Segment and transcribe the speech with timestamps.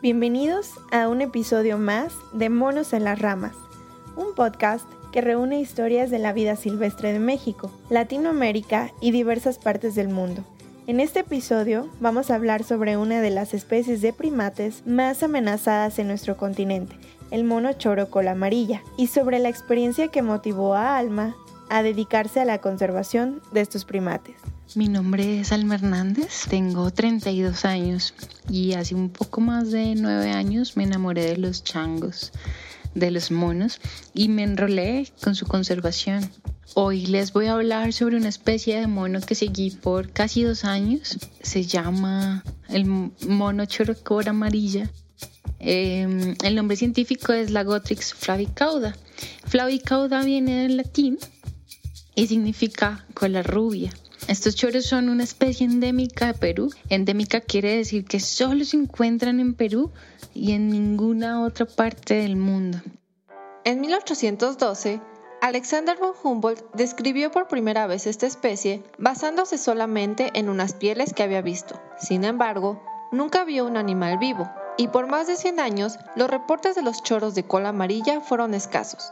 [0.00, 3.56] Bienvenidos a un episodio más de Monos en las Ramas,
[4.14, 9.96] un podcast que reúne historias de la vida silvestre de México, Latinoamérica y diversas partes
[9.96, 10.44] del mundo.
[10.86, 15.98] En este episodio vamos a hablar sobre una de las especies de primates más amenazadas
[15.98, 16.94] en nuestro continente,
[17.32, 21.34] el mono choro cola amarilla, y sobre la experiencia que motivó a Alma
[21.70, 24.36] a dedicarse a la conservación de estos primates.
[24.74, 28.12] Mi nombre es Alma Hernández, tengo 32 años
[28.50, 32.32] y hace un poco más de 9 años me enamoré de los changos,
[32.94, 33.80] de los monos
[34.12, 36.30] y me enrolé con su conservación.
[36.74, 40.64] Hoy les voy a hablar sobre una especie de mono que seguí por casi dos
[40.64, 41.18] años.
[41.40, 44.90] Se llama el mono chorocora amarilla.
[45.60, 48.94] Em, el nombre científico es Lagotrix flavicauda.
[49.46, 51.18] Flavicauda viene del latín
[52.14, 53.92] y significa cola rubia.
[54.28, 56.70] Estos choros son una especie endémica de Perú.
[56.90, 59.90] Endémica quiere decir que solo se encuentran en Perú
[60.34, 62.78] y en ninguna otra parte del mundo.
[63.64, 65.00] En 1812,
[65.40, 71.22] Alexander von Humboldt describió por primera vez esta especie basándose solamente en unas pieles que
[71.22, 71.80] había visto.
[71.98, 76.76] Sin embargo, nunca vio un animal vivo, y por más de 100 años los reportes
[76.76, 79.10] de los choros de cola amarilla fueron escasos.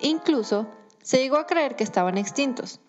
[0.00, 0.66] Incluso
[1.02, 2.80] se llegó a creer que estaban extintos.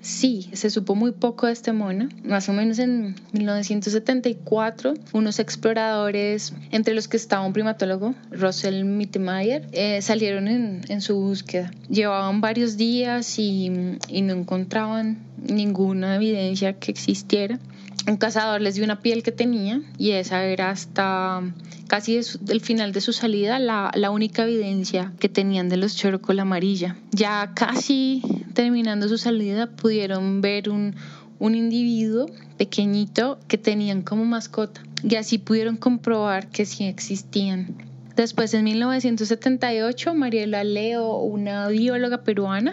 [0.00, 2.08] Sí, se supo muy poco de este mono.
[2.24, 9.66] Más o menos en 1974, unos exploradores, entre los que estaba un primatólogo, Russell Mittermeier,
[9.72, 11.72] eh, salieron en, su búsqueda.
[11.88, 17.58] Llevaban varios días y, no encontraban ninguna evidencia que existiera.
[18.06, 21.42] Un cazador les dio una piel que tenía y esa era hasta
[21.88, 26.96] casi el final de su salida la, única evidencia que tenían de los chorocol amarilla.
[27.10, 28.22] Ya casi
[28.54, 30.94] terminando su salida pudieron ver un,
[31.40, 37.76] un individuo pequeñito que tenían como mascota y así pudieron comprobar que sí existían.
[38.16, 42.72] Después, en 1978, Mariela Leo, una bióloga peruana,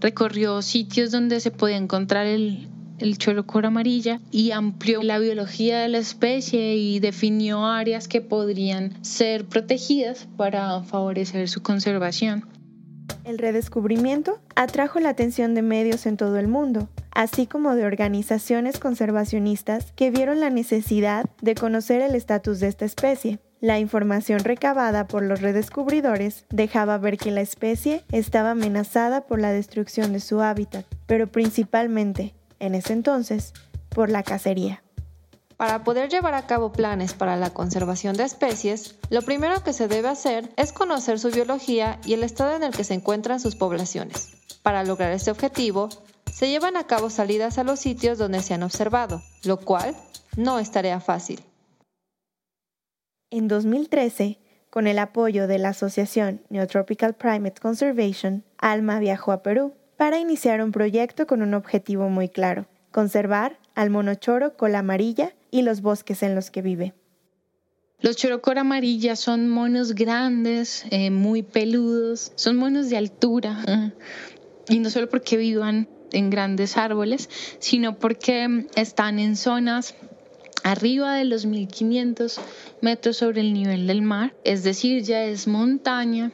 [0.00, 2.66] recorrió sitios donde se podía encontrar el,
[3.00, 9.02] el chorocor amarilla y amplió la biología de la especie y definió áreas que podrían
[9.04, 12.46] ser protegidas para favorecer su conservación.
[13.24, 18.78] El redescubrimiento atrajo la atención de medios en todo el mundo, así como de organizaciones
[18.78, 23.38] conservacionistas que vieron la necesidad de conocer el estatus de esta especie.
[23.60, 29.52] La información recabada por los redescubridores dejaba ver que la especie estaba amenazada por la
[29.52, 33.52] destrucción de su hábitat, pero principalmente, en ese entonces,
[33.88, 34.82] por la cacería.
[35.56, 39.88] Para poder llevar a cabo planes para la conservación de especies, lo primero que se
[39.88, 43.56] debe hacer es conocer su biología y el estado en el que se encuentran sus
[43.56, 44.30] poblaciones.
[44.62, 45.90] Para lograr este objetivo,
[46.32, 49.94] se llevan a cabo salidas a los sitios donde se han observado, lo cual
[50.36, 51.44] no es tarea fácil.
[53.30, 54.38] En 2013,
[54.70, 60.62] con el apoyo de la Asociación Neotropical Primate Conservation, Alma viajó a Perú para iniciar
[60.62, 66.22] un proyecto con un objetivo muy claro, conservar al monochoro cola amarilla y los bosques
[66.22, 66.94] en los que vive.
[68.00, 73.92] Los chorocor amarillas son monos grandes, eh, muy peludos, son monos de altura.
[74.70, 77.28] Y no solo porque vivan en grandes árboles,
[77.58, 79.94] sino porque están en zonas
[80.62, 82.40] arriba de los 1500
[82.80, 86.32] metros sobre el nivel del mar, es decir, ya es montaña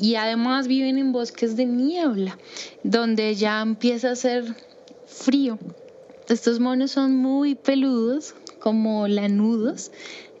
[0.00, 2.38] y además viven en bosques de niebla,
[2.82, 4.44] donde ya empieza a ser
[5.06, 5.58] frío.
[6.28, 9.90] Estos monos son muy peludos, como lanudos.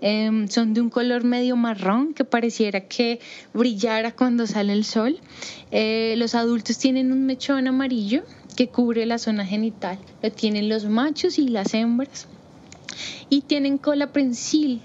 [0.00, 3.20] Em, son de un color medio marrón que pareciera que
[3.52, 5.18] brillara cuando sale el sol.
[5.70, 8.22] Eh, los adultos tienen un mechón amarillo
[8.56, 9.98] que cubre la zona genital.
[10.22, 12.28] Lo tienen los machos y las hembras.
[13.28, 14.80] Y tienen cola prensil,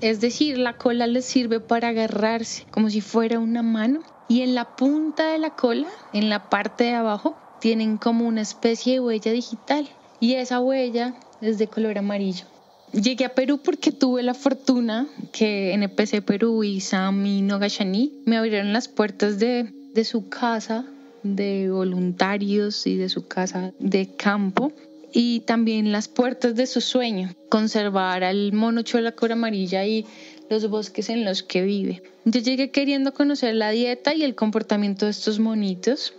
[0.00, 4.00] es decir, la cola les sirve para agarrarse como si fuera una mano.
[4.28, 8.42] Y en la punta de la cola, en la parte de abajo, tienen como una
[8.42, 9.88] especie de huella digital.
[10.20, 12.44] Y esa huella es de color amarillo.
[12.92, 18.72] Llegué a Perú porque tuve la fortuna que NPC Perú y Sami Nogashani me abrieron
[18.72, 19.72] las puertas de
[20.04, 20.86] su casa
[21.22, 24.72] de voluntarios y de su casa de campo
[25.12, 30.06] y también las puertas de su sueño, conservar al mono chola cora amarilla y
[30.50, 32.02] los bosques en los que vive.
[32.24, 36.14] Yo llegué queriendo conocer la dieta y el comportamiento de estos monitos,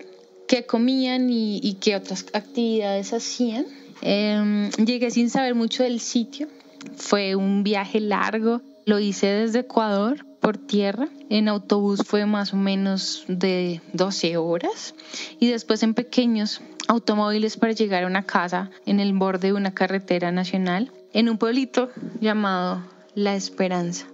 [0.48, 3.66] qué comían y, y qué otras actividades hacían.
[4.02, 6.48] Em, llegué sin saber mucho del sitio,
[6.96, 12.58] fue un viaje largo, lo hice desde Ecuador por tierra, en autobús fue más o
[12.58, 14.96] menos de 12 horas
[15.40, 19.76] y después en pequeños automóviles para llegar a una casa en el borde de una
[19.76, 21.90] carretera nacional en un pueblito
[22.20, 22.84] llamado
[23.14, 24.08] La Esperanza.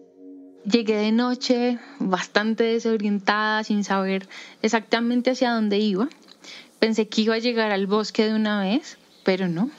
[0.69, 4.27] Llegué de noche bastante desorientada, sin saber
[4.61, 6.09] exactamente hacia dónde iba.
[6.79, 9.69] Pensé que iba a llegar al bosque de una vez, pero no.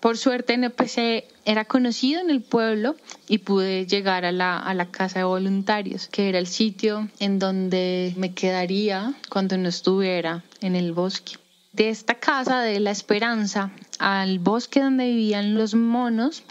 [0.00, 2.96] Por suerte NPC era conocido en el pueblo
[3.28, 7.38] y pude llegar a la, a la casa de voluntarios, que era el sitio en
[7.38, 11.36] donde me quedaría cuando no estuviera en el bosque.
[11.76, 16.42] De esta casa de la esperanza al bosque donde vivían los monos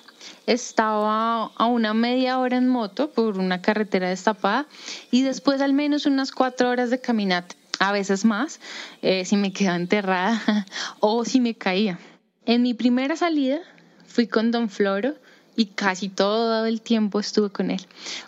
[0.45, 4.67] estaba a una media hora en moto por una carretera destapada
[5.09, 8.59] y después al menos unas cuatro horas de caminata, a veces más,
[9.01, 10.67] eh, si me quedaba enterrada
[10.99, 11.97] o si me caía.
[12.45, 13.57] En mi primera salida
[14.05, 15.15] fui con don Floro
[15.55, 17.81] y casi todo el tiempo estuve con él.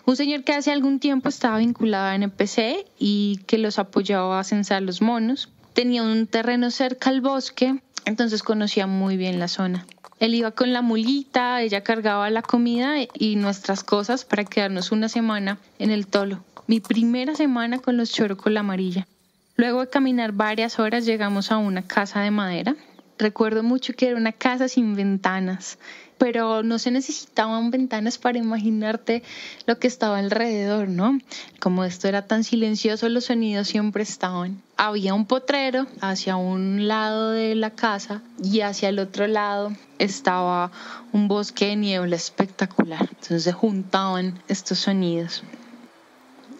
[0.04, 4.42] Un señor que hace algún tiempo estaba vinculado a NPC y que los apoyaba a
[4.42, 5.48] censar los monos.
[5.78, 9.86] Tenía un terreno cerca al bosque, entonces conocía muy bien la zona.
[10.18, 15.08] Él iba con la mulita, ella cargaba la comida y nuestras cosas para quedarnos una
[15.08, 16.42] semana en el tolo.
[16.66, 18.10] Mi primera semana con los
[18.46, 19.06] la amarilla.
[19.54, 22.74] Luego de caminar varias horas llegamos a una casa de madera.
[23.16, 25.78] Recuerdo mucho que era una casa sin ventanas
[26.18, 29.22] pero no se necesitaban ventanas para imaginarte
[29.66, 31.18] lo que estaba alrededor, ¿no?
[31.60, 34.60] Como esto era tan silencioso, los sonidos siempre estaban.
[34.76, 40.70] Había un potrero hacia un lado de la casa y hacia el otro lado estaba
[41.12, 43.08] un bosque de niebla espectacular.
[43.20, 45.42] Entonces juntaban estos sonidos.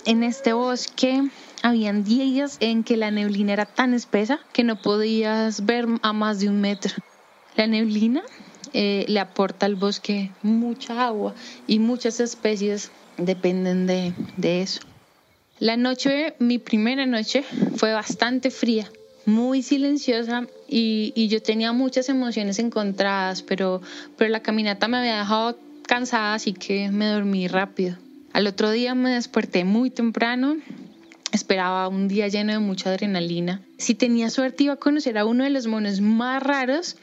[0.04, 1.28] En este bosque
[1.62, 6.40] habían días en que la neblina era tan espesa que no podías ver a más
[6.40, 6.94] de un metro.
[7.56, 8.22] La neblina
[8.72, 11.34] eh, le aporta al bosque mucha agua
[11.66, 14.80] y muchas especies dependen de, eso.
[15.58, 17.44] La noche, mi primera noche,
[17.76, 18.90] fue bastante fría,
[19.26, 23.82] muy silenciosa y, yo tenía muchas emociones encontradas, pero,
[24.16, 27.96] pero la caminata me había dejado cansada, así que me dormí rápido.
[28.32, 30.56] Al otro día me desperté muy temprano,
[31.32, 33.62] esperaba un día lleno de mucha adrenalina.
[33.78, 36.96] Si tenía suerte iba a conocer a uno de los monos más raros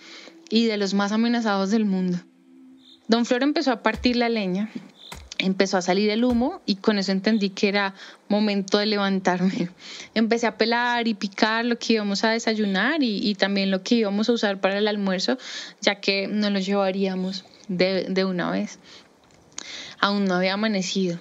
[0.50, 2.20] y de los más amenazados del mundo.
[3.08, 4.72] Don Flor empezó a partir la leña,
[5.38, 7.94] empezó a salir el humo y con eso entendí que era
[8.30, 9.70] momento de levantarme.
[10.14, 14.30] Empecé a pelar y picar lo que íbamos a desayunar y, también lo que íbamos
[14.30, 15.38] a usar para el almuerzo,
[15.82, 18.80] ya que no lo llevaríamos de, de una vez.
[20.00, 21.20] Aún no había amanecido.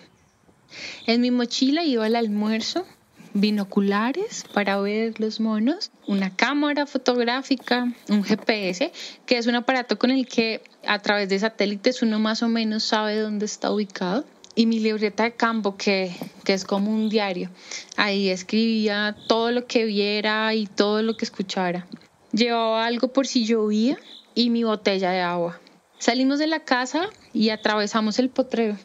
[1.06, 2.87] En mi mochila iba el almuerzo,
[3.35, 8.93] binoculares para ver los monos, una cámara fotográfica, un GPS,
[9.27, 12.85] que es un aparato con el que a través de satélites uno más o menos
[12.85, 14.25] sabe dónde está ubicado.
[14.57, 16.15] Y mi libreta de campo, que,
[16.45, 17.51] que es como un diario.
[17.97, 21.89] Ahí escribía todo lo que viera y todo lo que escuchara.
[22.31, 23.99] Llevaba algo por si llovía
[24.33, 25.59] y mi botella de agua.
[25.99, 28.76] Salimos de la casa y atravesamos el potrero.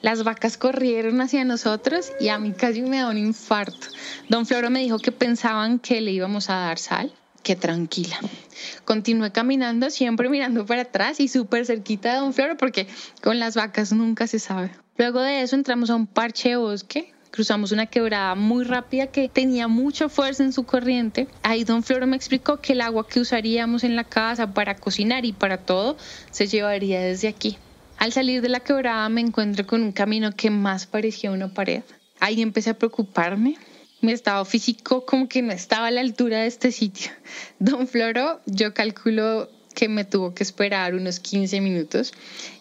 [0.00, 3.88] Las vacas corrieron hacia nosotros y a mí casi me da un infarto.
[4.28, 7.12] Don Floro me dijo que pensaban que le íbamos a dar sal.
[7.42, 8.18] Qué tranquila.
[8.84, 12.88] Continué caminando, siempre mirando para atrás y súper cerquita de Don Floro porque
[13.22, 14.70] con las vacas nunca se sabe.
[14.96, 19.28] Luego de eso entramos a un parche de bosque cruzamos una quebrada muy rápida que
[19.28, 21.26] tenía mucha fuerza en su corriente.
[21.42, 25.24] Ahí don Floro me explicó que el agua que usaríamos en la casa para cocinar
[25.24, 25.96] y para todo
[26.30, 27.58] se llevaría desde aquí.
[27.98, 31.82] Al salir de la quebrada me encuentro con un camino que más parecía una pared.
[32.20, 33.56] Ahí empecé a preocuparme.
[34.00, 37.10] Mi estado físico como que no estaba a la altura de este sitio.
[37.58, 42.12] Don Floro, yo calculo que me tuvo que esperar unos 15 minutos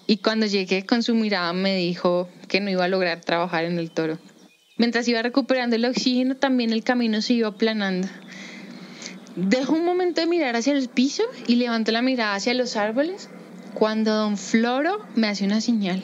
[0.07, 3.77] y cuando llegué con su mirada me dijo que no iba a lograr trabajar en
[3.77, 4.17] el toro.
[4.77, 8.07] Mientras iba recuperando el oxígeno, también el camino se iba aplanando.
[9.35, 13.29] Dejo un momento de mirar hacia el piso y levanto la mirada hacia los árboles
[13.73, 16.03] cuando don Floro me hace una señal.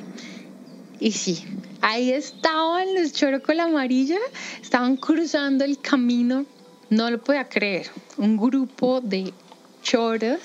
[1.00, 1.44] Y sí,
[1.82, 4.18] ahí estaban los choros con la amarilla,
[4.62, 6.46] estaban cruzando el camino.
[6.90, 7.88] No lo podía creer.
[8.18, 9.34] Un grupo de
[9.82, 10.42] choros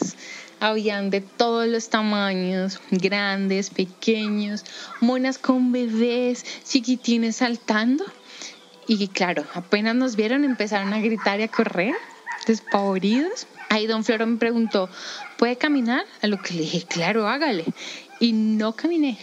[0.60, 4.64] habían de todos los tamaños, grandes, pequeños,
[5.00, 8.04] monas con bebés, chiquitines saltando.
[8.86, 11.94] Y claro, apenas nos vieron, empezaron a gritar y a correr,
[12.46, 13.46] despavoridos.
[13.70, 14.88] Ahí don Floro me preguntó,
[15.38, 16.04] ¿puede caminar?
[16.22, 17.64] A lo que le dije, claro, hágale.
[18.20, 19.18] Y no caminé,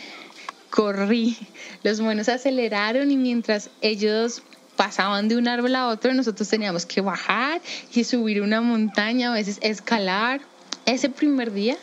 [0.69, 1.37] corrí.
[1.83, 4.41] Los monos aceleraron y mientras ellos
[4.75, 7.61] pasaban de un árbol a otro, nosotros teníamos que bajar
[7.93, 10.41] y subir una montaña, a veces escalar.
[10.85, 11.77] Ese primer día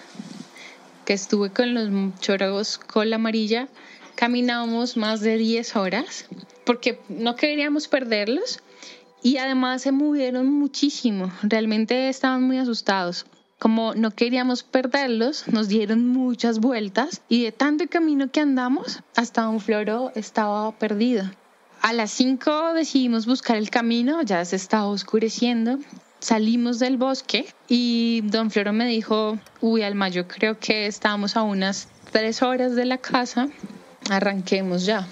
[1.04, 3.68] que estuve con los chorros con la amarilla,
[4.16, 6.26] caminábamos más de 10 horas
[6.66, 8.60] porque no queríamos perderlos
[9.22, 13.24] y además se movieron muchísimo, realmente estaban muy asustados.
[13.58, 19.48] Como no queríamos perderlos, nos dieron muchas vueltas y de tanto camino que andamos, hasta
[19.48, 21.24] un floro estaba perdido.
[21.80, 25.78] A las 5 decidimos buscar el camino, ya se estaba oscureciendo.
[26.20, 31.42] Salimos del bosque y don Floro me dijo, uy, Alma, yo creo que estábamos a
[31.42, 33.48] unas tres horas de la casa,
[34.10, 35.06] arranquemos ya.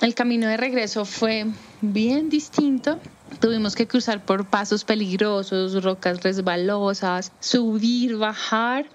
[0.00, 1.46] El camino de regreso fue
[1.80, 2.98] bien distinto.
[3.40, 8.86] Tuvimos que cruzar por pasos peligrosos, rocas resbalosas, subir, bajar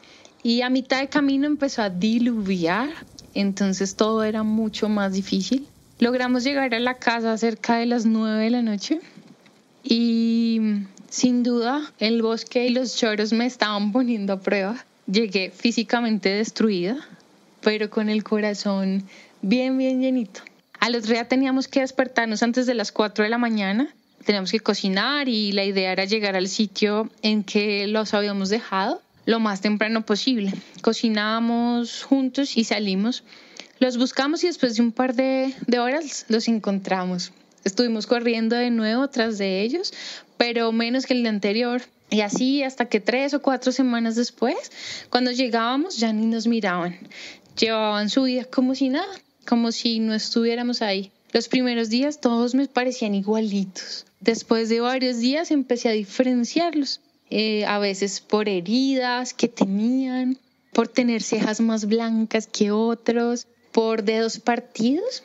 [0.44, 2.90] y a mitad de camino empezó a diluviar,
[3.34, 5.68] entonces todo era mucho más difícil.
[6.00, 9.00] Logramos llegar a la casa cerca de las nueve de la noche
[9.84, 10.33] y
[11.14, 14.84] sin duda el bosque y los choros me estaban poniendo a prueba.
[15.06, 17.08] Llegué físicamente destruida,
[17.62, 19.04] pero con el corazón
[19.44, 20.42] bien, bien llenito.
[20.80, 23.94] Al otro día teníamos que despertarnos antes de las 4 de la mañana,
[24.26, 29.00] teníamos que cocinar y la idea era llegar al sitio en que los habíamos dejado
[29.26, 30.52] lo más temprano posible.
[30.82, 33.24] Cocinábamos juntos y salimos.
[33.78, 37.32] Los buscamos y después de un par de horas los encontramos.
[37.64, 39.94] Estuvimos corriendo de nuevo tras de ellos,
[40.38, 41.82] pero menos que el día anterior.
[42.10, 44.72] Y así hasta que tres o cuatro semanas después,
[45.10, 47.00] cuando llegábamos, ya ni nos miraban.
[47.58, 49.14] Llevaban su vida como si nada,
[49.48, 51.12] como si no estuviéramos ahí.
[51.32, 54.06] Los primeros días todos me parecían igualitos.
[54.20, 60.38] Después de varios días empecé a diferenciarlos, eh, a veces por heridas que tenían,
[60.74, 65.24] por tener cejas más blancas que otros, por dedos partidos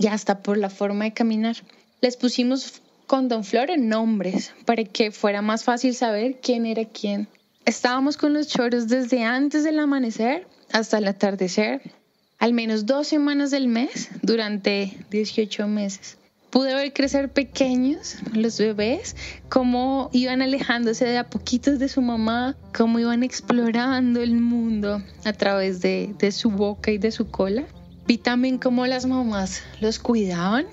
[0.00, 1.56] y hasta por la forma de caminar.
[2.00, 7.28] Les pusimos con Don Flore nombres para que fuera más fácil saber quién era quién.
[7.66, 11.82] Estábamos con los choros desde antes del amanecer hasta el atardecer,
[12.38, 16.16] al menos dos semanas del mes durante 18 meses.
[16.48, 19.14] Pude ver crecer pequeños los bebés,
[19.50, 25.32] cómo iban alejándose de a poquitos de su mamá, cómo iban explorando el mundo a
[25.34, 27.66] través de, de su boca y de su cola.
[28.10, 30.66] Vi también cómo las mamás los cuidaban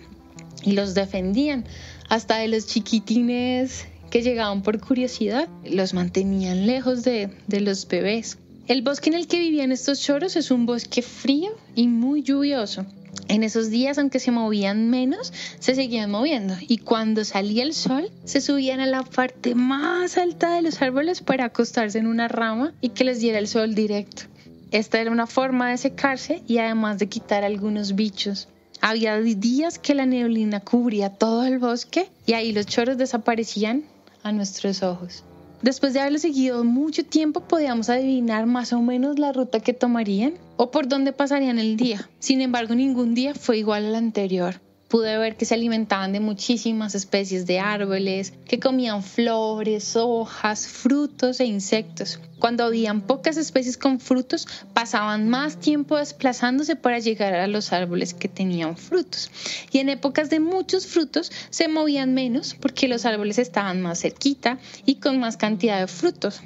[0.64, 1.66] y los defendían,
[2.10, 8.40] hasta de los chiquitines que llegaban por curiosidad, los mantenían lejos de, de los bebés.
[8.68, 12.88] El bosque en el que vivían estos choros es un bosque frío y muy lluvioso.
[13.28, 18.10] En esos días, aunque se movían menos, se seguían moviendo y cuando salía el sol,
[18.26, 22.74] se subían a la parte más alta de los árboles para acostarse en una rama
[22.82, 24.24] y que les diera el sol directo.
[24.72, 28.50] Esta era una forma de secarse y además de quitar algunos bichos.
[28.82, 33.84] Había días que la neblina cubría todo el bosque y ahí los choros desaparecían
[34.24, 35.24] a nuestros ojos.
[35.62, 40.34] Después de haberlo seguido mucho tiempo podíamos adivinar más o menos la ruta que tomarían
[40.58, 42.08] o por dónde pasarían el día.
[42.20, 46.96] Sin embargo, ningún día fue igual al anterior pude ver que se alimentaban de muchísimas
[46.96, 52.20] especies de árboles, que comían flores, hojas, frutos e insectos.
[52.40, 58.14] Cuando habían pocas especies con frutos, pasaban más tiempo desplazándose para llegar a los árboles
[58.14, 59.32] que tenían frutos.
[59.72, 64.60] Y en épocas de muchos frutos se movían menos porque los árboles estaban más cerquita
[64.86, 66.42] y con más cantidad de frutos.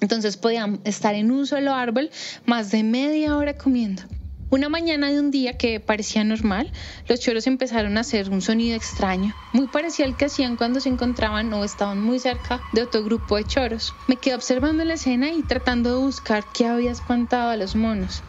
[0.00, 2.10] Entonces podían estar en un solo árbol
[2.44, 4.02] más de media hora comiendo.
[4.48, 6.70] Una mañana de un día que parecía normal,
[7.08, 10.88] los choros empezaron a hacer un sonido extraño, muy parecido al que hacían cuando se
[10.88, 13.92] encontraban o estaban muy cerca de otro grupo de choros.
[14.06, 18.22] Me quedé observando la escena y tratando de buscar qué había espantado a los monos.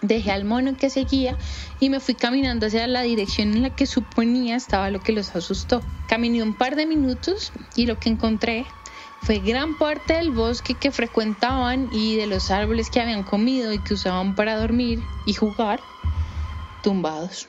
[0.00, 1.36] Dejé al mono que seguía
[1.78, 5.36] y me fui caminando hacia la dirección en la que suponía estaba lo que los
[5.36, 5.82] asustó.
[6.08, 8.66] Caminé un par de minutos y lo que encontré
[9.22, 13.78] fue gran parte del bosque que frecuentaban y de los árboles que habían comido y
[13.78, 15.80] que usaban para dormir y jugar,
[16.82, 17.48] tumbados.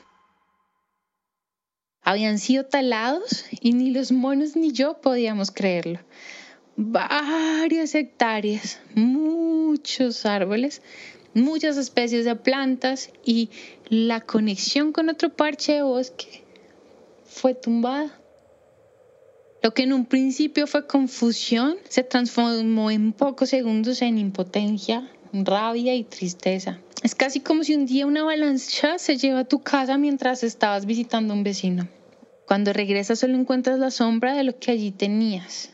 [2.00, 5.98] Habían sido talados y ni los monos ni yo podíamos creerlo.
[6.76, 10.80] Varias hectáreas, muchos árboles,
[11.34, 13.50] muchas especies de plantas y
[13.88, 16.44] la conexión con otro parche de bosque
[17.24, 18.20] fue tumbada.
[19.64, 25.94] Lo que en un principio fue confusión se transformó en pocos segundos en impotencia, rabia
[25.94, 26.80] y tristeza.
[27.02, 30.84] Es casi como si un día una avalancha se lleva a tu casa mientras estabas
[30.84, 31.88] visitando a un vecino.
[32.46, 35.70] Cuando regresas solo encuentras la sombra de lo que allí tenías.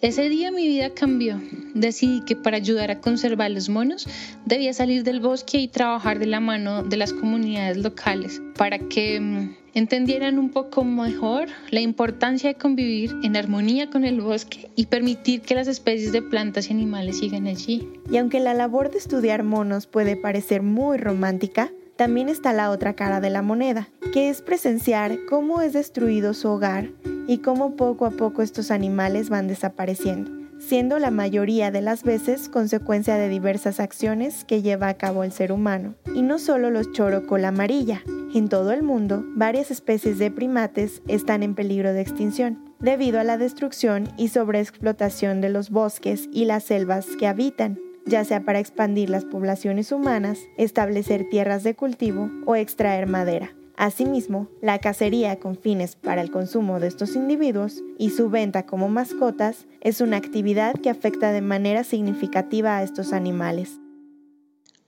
[0.00, 1.42] Ese día mi vida cambió.
[1.74, 4.06] Decidí que para ayudar a conservar los monos
[4.46, 9.18] debía salir del bosque y trabajar de la mano de las comunidades locales para que
[9.18, 14.86] mm, entendieran un poco mejor la importancia de convivir en armonía con el bosque y
[14.86, 17.88] permitir que las especies de plantas y animales sigan allí.
[18.10, 22.94] Y aunque la labor de estudiar monos puede parecer muy romántica, también está la otra
[22.94, 26.90] cara de la moneda, que es presenciar cómo es destruido su hogar
[27.26, 30.36] y cómo poco a poco estos animales van desapareciendo.
[30.58, 35.30] siendo la mayoría de las veces consecuencia de diversas acciones que lleva a cabo el
[35.30, 35.94] ser humano.
[36.16, 38.02] Y no solo los choro cola amarilla,
[38.34, 43.24] en todo el mundo, varias especies de primates están en peligro de extinción, debido a
[43.24, 48.58] la destrucción y sobreexplotación de los bosques y las selvas que habitan, ya sea para
[48.58, 53.54] expandir las poblaciones humanas, establecer tierras de cultivo o extraer madera.
[53.76, 58.88] Asimismo, la cacería con fines para el consumo de estos individuos y su venta como
[58.88, 63.78] mascotas es una actividad que afecta de manera significativa a estos animales.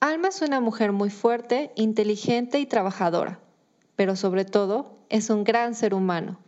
[0.00, 3.38] Alma es una mujer muy fuerte, inteligente y trabajadora,
[3.96, 6.38] pero sobre todo es un gran ser humano.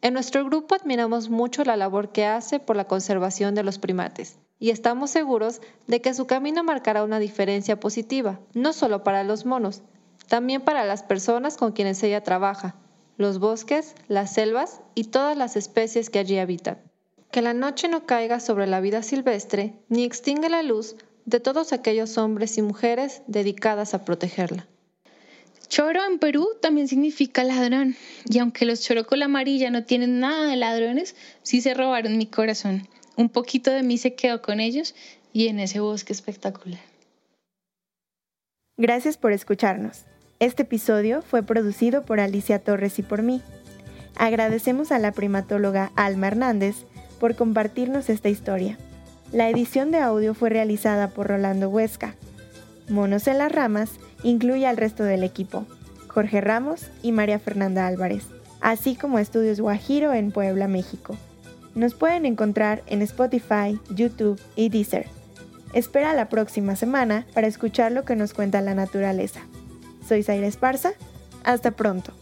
[0.00, 4.38] En nuestro grupo admiramos mucho la labor que hace por la conservación de los primates
[4.58, 9.44] y estamos seguros de que su camino marcará una diferencia positiva, no solo para los
[9.44, 9.82] monos,
[10.26, 12.74] también para las personas con quienes ella trabaja,
[13.18, 16.78] los bosques, las selvas y todas las especies que allí habitan.
[17.30, 20.96] Que la noche no caiga sobre la vida silvestre ni extingue la luz
[21.28, 24.66] de todos aquellos hombres y mujeres dedicadas a protegerla.
[25.68, 30.56] Choro en Perú también significa ladrón, y aunque los chorocola amarilla no tienen nada de
[30.56, 32.88] ladrones, sí se robaron mi corazón.
[33.16, 34.94] Un poquito de mí se quedó con ellos
[35.34, 36.80] y en ese bosque espectacular.
[38.78, 40.04] Gracias por escucharnos.
[40.40, 43.42] Este episodio fue producido por Alicia Torres y por mí.
[44.16, 46.76] Agradecemos a la primatóloga Alma Hernández
[47.20, 48.78] por compartirnos esta historia.
[49.32, 52.14] La edición de audio fue realizada por Rolando Huesca.
[52.88, 53.90] Monos en las Ramas
[54.22, 55.66] incluye al resto del equipo,
[56.06, 58.24] Jorge Ramos y María Fernanda Álvarez,
[58.62, 61.14] así como Estudios Guajiro en Puebla, México.
[61.74, 65.06] Nos pueden encontrar en Spotify, YouTube y Deezer.
[65.74, 69.40] Espera la próxima semana para escuchar lo que nos cuenta la naturaleza.
[70.08, 70.92] Soy Zaira Esparza.
[71.44, 72.14] Hasta pronto.